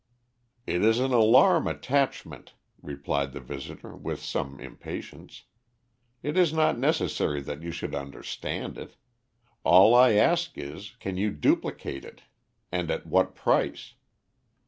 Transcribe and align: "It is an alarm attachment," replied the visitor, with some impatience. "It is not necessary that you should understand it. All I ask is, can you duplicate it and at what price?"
"It 0.65 0.83
is 0.83 0.97
an 0.99 1.13
alarm 1.13 1.67
attachment," 1.67 2.55
replied 2.81 3.33
the 3.33 3.39
visitor, 3.39 3.95
with 3.95 4.19
some 4.19 4.59
impatience. 4.59 5.43
"It 6.23 6.39
is 6.39 6.51
not 6.51 6.79
necessary 6.79 7.39
that 7.41 7.61
you 7.61 7.71
should 7.71 7.93
understand 7.93 8.79
it. 8.79 8.95
All 9.63 9.93
I 9.93 10.13
ask 10.13 10.57
is, 10.57 10.95
can 10.99 11.17
you 11.17 11.29
duplicate 11.29 12.03
it 12.03 12.23
and 12.71 12.89
at 12.89 13.05
what 13.05 13.35
price?" 13.35 13.93